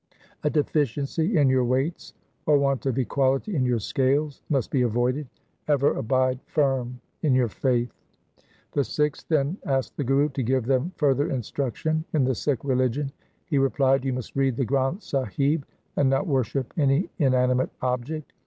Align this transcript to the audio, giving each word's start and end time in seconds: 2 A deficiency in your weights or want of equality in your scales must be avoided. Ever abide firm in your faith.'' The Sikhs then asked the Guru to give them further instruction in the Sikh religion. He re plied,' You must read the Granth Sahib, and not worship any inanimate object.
2 0.41 0.47
A 0.47 0.49
deficiency 0.49 1.37
in 1.37 1.47
your 1.47 1.63
weights 1.63 2.15
or 2.47 2.57
want 2.57 2.87
of 2.87 2.97
equality 2.97 3.55
in 3.55 3.63
your 3.63 3.77
scales 3.77 4.41
must 4.49 4.71
be 4.71 4.81
avoided. 4.81 5.27
Ever 5.67 5.93
abide 5.95 6.39
firm 6.47 6.99
in 7.21 7.35
your 7.35 7.49
faith.'' 7.49 7.91
The 8.73 8.83
Sikhs 8.83 9.21
then 9.23 9.57
asked 9.63 9.97
the 9.97 10.03
Guru 10.03 10.29
to 10.29 10.41
give 10.41 10.65
them 10.65 10.91
further 10.95 11.29
instruction 11.29 12.03
in 12.13 12.23
the 12.23 12.33
Sikh 12.33 12.63
religion. 12.63 13.11
He 13.45 13.59
re 13.59 13.69
plied,' 13.69 14.03
You 14.03 14.13
must 14.13 14.35
read 14.35 14.55
the 14.57 14.65
Granth 14.65 15.03
Sahib, 15.03 15.67
and 15.95 16.09
not 16.09 16.25
worship 16.25 16.73
any 16.75 17.07
inanimate 17.19 17.69
object. 17.83 18.33